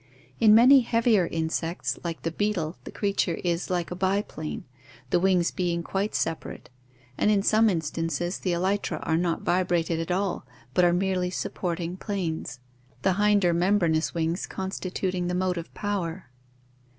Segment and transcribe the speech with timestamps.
[0.39, 4.63] In many heavier insects like the beetle the creature is like a biplane,
[5.11, 6.71] the wings being quite separate,
[7.19, 10.43] and in some instances the elytra are not vibrated at all
[10.73, 12.59] but are merely supporting planes,
[13.03, 16.31] the hinder membranous wings constituting the motive power.